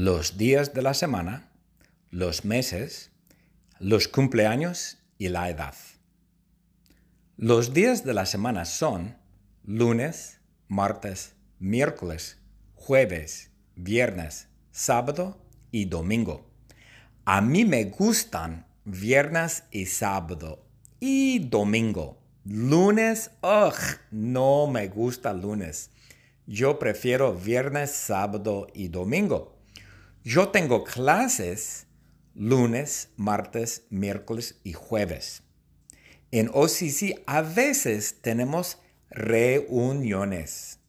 los 0.00 0.38
días 0.38 0.74
de 0.74 0.82
la 0.82 0.94
semana, 0.94 1.50
los 2.10 2.44
meses, 2.44 3.10
los 3.80 4.06
cumpleaños 4.06 4.98
y 5.18 5.28
la 5.28 5.50
edad. 5.50 5.74
Los 7.36 7.74
días 7.74 8.04
de 8.04 8.14
la 8.14 8.24
semana 8.24 8.64
son 8.64 9.16
lunes, 9.64 10.40
martes, 10.68 11.34
miércoles, 11.58 12.38
jueves, 12.76 13.50
viernes, 13.74 14.46
sábado 14.70 15.44
y 15.72 15.86
domingo. 15.86 16.48
A 17.24 17.40
mí 17.40 17.64
me 17.64 17.82
gustan 17.86 18.68
viernes 18.84 19.64
y 19.72 19.86
sábado 19.86 20.64
y 21.00 21.40
domingo. 21.40 22.22
Lunes, 22.44 23.32
ugh, 23.42 23.98
no 24.12 24.68
me 24.68 24.86
gusta 24.86 25.32
lunes. 25.32 25.90
Yo 26.46 26.78
prefiero 26.78 27.34
viernes, 27.34 27.90
sábado 27.90 28.68
y 28.74 28.86
domingo. 28.86 29.57
Yo 30.30 30.50
tengo 30.50 30.84
clases 30.84 31.86
lunes, 32.34 33.08
martes, 33.16 33.86
miércoles 33.88 34.60
y 34.62 34.74
jueves. 34.74 35.42
En 36.30 36.50
OCC 36.52 37.22
a 37.24 37.40
veces 37.40 38.20
tenemos 38.20 38.78
reuniones. 39.08 40.80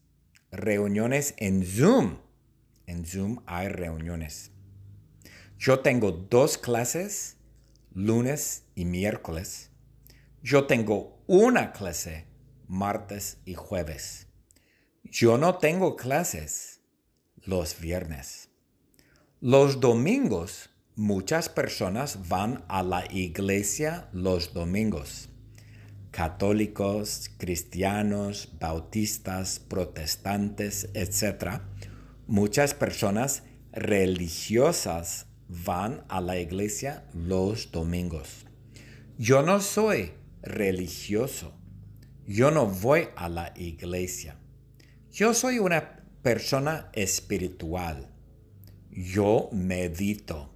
Reuniones 0.50 1.32
en 1.38 1.64
Zoom. 1.64 2.18
En 2.86 3.06
Zoom 3.06 3.42
hay 3.46 3.68
reuniones. 3.68 4.50
Yo 5.56 5.80
tengo 5.80 6.12
dos 6.12 6.58
clases, 6.58 7.38
lunes 7.94 8.64
y 8.74 8.84
miércoles. 8.84 9.70
Yo 10.42 10.66
tengo 10.66 11.24
una 11.26 11.72
clase, 11.72 12.26
martes 12.68 13.38
y 13.46 13.54
jueves. 13.54 14.26
Yo 15.02 15.38
no 15.38 15.56
tengo 15.56 15.96
clases 15.96 16.82
los 17.36 17.80
viernes. 17.80 18.49
Los 19.42 19.80
domingos 19.80 20.68
muchas 20.96 21.48
personas 21.48 22.28
van 22.28 22.62
a 22.68 22.82
la 22.82 23.10
iglesia 23.10 24.10
los 24.12 24.52
domingos. 24.52 25.30
Católicos, 26.10 27.30
cristianos, 27.38 28.50
bautistas, 28.60 29.58
protestantes, 29.58 30.90
etc. 30.92 31.62
Muchas 32.26 32.74
personas 32.74 33.42
religiosas 33.72 35.24
van 35.48 36.04
a 36.10 36.20
la 36.20 36.38
iglesia 36.38 37.06
los 37.14 37.72
domingos. 37.72 38.44
Yo 39.16 39.42
no 39.42 39.62
soy 39.62 40.12
religioso. 40.42 41.54
Yo 42.26 42.50
no 42.50 42.66
voy 42.66 43.08
a 43.16 43.30
la 43.30 43.54
iglesia. 43.56 44.36
Yo 45.10 45.32
soy 45.32 45.60
una 45.60 46.04
persona 46.20 46.90
espiritual. 46.92 48.09
Yo 48.90 49.48
medito. 49.52 50.50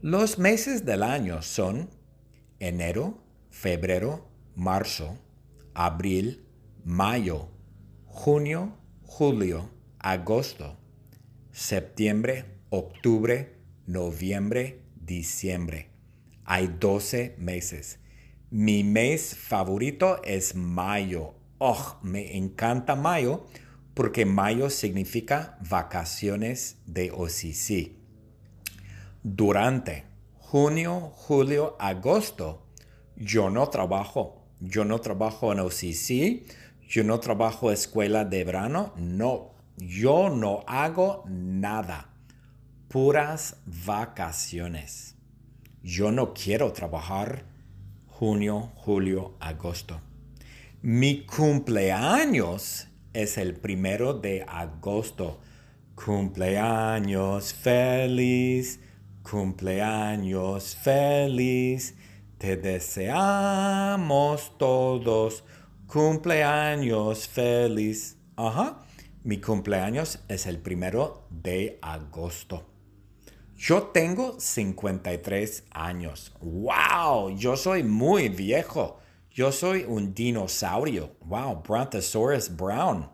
Los 0.00 0.38
meses 0.38 0.84
del 0.84 1.02
año 1.02 1.42
son 1.42 1.90
enero, 2.60 3.18
febrero, 3.50 4.28
marzo, 4.54 5.18
abril, 5.74 6.46
mayo, 6.84 7.48
junio, 8.06 8.76
julio, 9.02 9.70
agosto, 9.98 10.76
septiembre, 11.52 12.44
octubre, 12.70 13.56
noviembre, 13.86 14.82
diciembre. 14.94 15.90
Hay 16.44 16.68
12 16.80 17.34
meses. 17.38 17.98
Mi 18.50 18.84
mes 18.84 19.36
favorito 19.36 20.22
es 20.24 20.54
mayo. 20.54 21.34
Oh, 21.58 21.98
me 22.02 22.36
encanta 22.36 22.94
mayo 22.94 23.46
porque 23.94 24.24
mayo 24.24 24.70
significa 24.70 25.58
vacaciones 25.68 26.78
de 26.86 27.10
OCC. 27.10 27.96
Durante 29.24 30.04
junio, 30.38 31.12
julio, 31.14 31.76
agosto, 31.80 32.62
yo 33.16 33.50
no 33.50 33.68
trabajo. 33.68 34.46
Yo 34.60 34.84
no 34.84 35.00
trabajo 35.00 35.52
en 35.52 35.58
OCC. 35.58 36.46
Yo 36.88 37.02
no 37.02 37.18
trabajo 37.18 37.72
escuela 37.72 38.24
de 38.24 38.44
verano. 38.44 38.92
No, 38.96 39.54
yo 39.76 40.30
no 40.30 40.64
hago 40.68 41.24
nada. 41.26 42.10
Puras 42.86 43.56
vacaciones. 43.66 45.16
Yo 45.82 46.12
no 46.12 46.34
quiero 46.34 46.72
trabajar 46.72 47.46
junio, 48.06 48.70
julio, 48.76 49.34
agosto. 49.40 50.00
Mi 50.80 51.26
cumpleaños 51.26 52.86
es 53.12 53.36
el 53.36 53.56
primero 53.56 54.14
de 54.14 54.44
agosto. 54.46 55.40
Cumpleaños 55.96 57.52
feliz, 57.52 58.78
cumpleaños 59.28 60.76
feliz. 60.76 61.96
Te 62.38 62.56
deseamos 62.56 64.56
todos 64.56 65.42
cumpleaños 65.88 67.26
feliz. 67.26 68.16
Ajá. 68.36 68.84
Mi 69.24 69.40
cumpleaños 69.40 70.20
es 70.28 70.46
el 70.46 70.60
primero 70.60 71.26
de 71.28 71.80
agosto. 71.82 72.64
Yo 73.56 73.88
tengo 73.88 74.38
53 74.38 75.64
años. 75.72 76.32
¡Wow! 76.40 77.36
Yo 77.36 77.56
soy 77.56 77.82
muy 77.82 78.28
viejo. 78.28 79.00
Yo 79.32 79.52
soy 79.52 79.84
un 79.86 80.14
dinosaurio. 80.14 81.16
¡Wow! 81.20 81.62
Brontosaurus 81.62 82.56
Brown. 82.56 83.10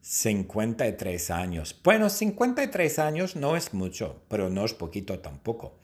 53 0.00 1.30
años. 1.30 1.80
Bueno, 1.82 2.10
53 2.10 2.98
años 2.98 3.36
no 3.36 3.56
es 3.56 3.72
mucho, 3.72 4.22
pero 4.28 4.50
no 4.50 4.64
es 4.64 4.74
poquito 4.74 5.18
tampoco. 5.20 5.78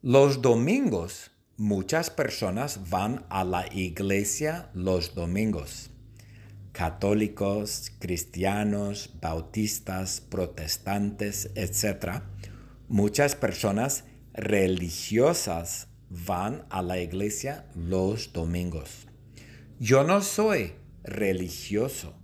Los 0.02 0.42
domingos, 0.42 1.30
muchas 1.56 2.10
personas 2.10 2.90
van 2.90 3.24
a 3.28 3.44
la 3.44 3.66
iglesia 3.72 4.70
los 4.74 5.14
domingos 5.14 5.90
católicos, 6.72 7.92
cristianos, 7.98 9.10
bautistas, 9.20 10.20
protestantes, 10.20 11.50
etc., 11.54 12.22
muchas 12.88 13.34
personas 13.34 14.04
religiosas 14.32 15.88
van 16.08 16.64
a 16.70 16.82
la 16.82 16.98
iglesia 16.98 17.66
los 17.74 18.32
domingos. 18.32 19.06
Yo 19.78 20.04
no 20.04 20.22
soy 20.22 20.72
religioso. 21.02 22.14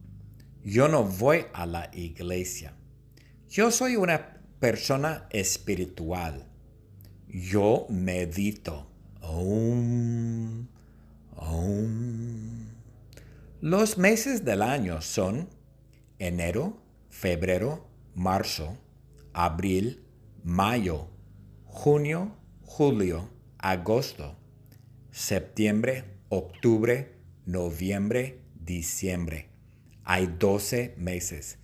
Yo 0.64 0.88
no 0.88 1.05
voy 1.05 1.46
a 1.52 1.67
la 1.67 1.90
iglesia. 1.93 2.75
Yo 3.49 3.70
soy 3.70 3.96
una 3.96 4.40
persona 4.58 5.26
espiritual. 5.31 6.46
Yo 7.28 7.87
medito. 7.88 8.90
Los 13.61 13.99
meses 13.99 14.44
del 14.44 14.62
año 14.62 15.00
son 15.02 15.49
enero, 16.19 16.82
febrero, 17.11 17.88
marzo, 18.14 18.78
abril, 19.32 20.05
mayo, 20.44 21.08
junio, 21.64 22.37
julio, 22.62 23.28
agosto, 23.58 24.37
septiembre, 25.11 26.05
octubre, 26.28 27.17
noviembre, 27.44 28.40
diciembre. 28.66 29.48
Hay 30.04 30.26
12 30.38 30.94
meses. 30.98 31.58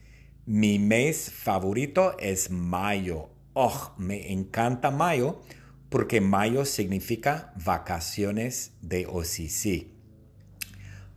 Mi 0.47 0.79
mes 0.79 1.31
favorito 1.31 2.17
es 2.19 2.51
mayo. 2.51 3.29
Oh, 3.53 3.93
me 3.99 4.33
encanta 4.33 4.91
mayo 4.91 5.43
porque 5.89 6.21
mayo 6.23 6.65
significa 6.65 7.53
vacaciones 7.63 8.73
de 8.81 9.07
OCC. 9.07 9.89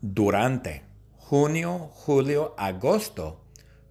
Durante 0.01 0.83
junio, 1.13 1.89
julio, 1.93 2.53
agosto, 2.57 3.45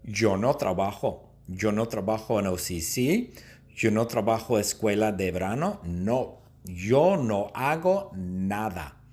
yo 0.05 0.37
no 0.37 0.55
trabajo. 0.56 1.31
Yo 1.49 1.73
no 1.73 1.88
trabajo 1.88 2.38
en 2.38 2.46
OCC. 2.49 3.32
Yo 3.75 3.91
no 3.91 4.06
trabajo 4.06 4.58
escuela 4.58 5.11
de 5.11 5.32
verano. 5.32 5.81
No, 5.85 6.43
yo 6.64 7.17
no 7.17 7.50
hago 7.55 8.12
nada. 8.14 9.04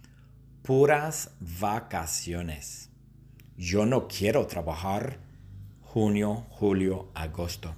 Puras 0.63 1.31
vacaciones. 1.39 2.91
Yo 3.57 3.87
no 3.87 4.07
quiero 4.07 4.45
trabajar 4.45 5.17
junio, 5.81 6.45
julio, 6.51 7.09
agosto. 7.15 7.73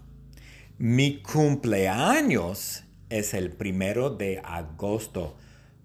Mi 0.77 1.21
cumpleaños 1.21 2.83
es 3.09 3.33
el 3.33 3.51
primero 3.51 4.09
de 4.09 4.41
agosto. 4.44 5.38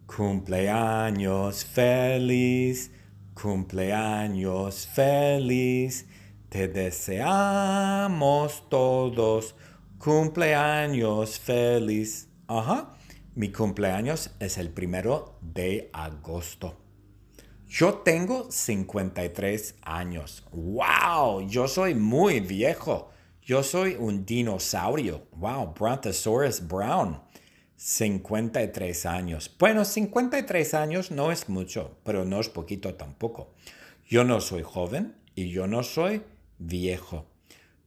Cumpleaños 0.06 1.64
feliz, 1.64 2.90
cumpleaños 3.32 4.88
feliz. 4.88 6.08
Te 6.48 6.66
deseamos 6.66 8.68
todos 8.68 9.54
cumpleaños 9.98 11.38
feliz. 11.38 12.28
Ajá. 12.48 12.90
Mi 13.36 13.52
cumpleaños 13.52 14.32
es 14.40 14.58
el 14.58 14.70
primero 14.70 15.38
de 15.40 15.90
agosto. 15.92 16.88
Yo 17.68 17.96
tengo 17.96 18.50
53 18.50 19.74
años. 19.82 20.42
¡Wow! 20.52 21.46
Yo 21.46 21.68
soy 21.68 21.94
muy 21.94 22.40
viejo. 22.40 23.10
Yo 23.42 23.62
soy 23.62 23.94
un 23.94 24.24
dinosaurio. 24.24 25.26
¡Wow! 25.32 25.74
Brontosaurus 25.74 26.66
Brown. 26.66 27.20
53 27.76 29.04
años. 29.04 29.54
Bueno, 29.58 29.84
53 29.84 30.72
años 30.72 31.10
no 31.10 31.30
es 31.30 31.50
mucho, 31.50 31.98
pero 32.04 32.24
no 32.24 32.40
es 32.40 32.48
poquito 32.48 32.94
tampoco. 32.94 33.52
Yo 34.06 34.24
no 34.24 34.40
soy 34.40 34.62
joven 34.62 35.14
y 35.34 35.50
yo 35.50 35.66
no 35.66 35.82
soy 35.82 36.22
viejo. 36.58 37.26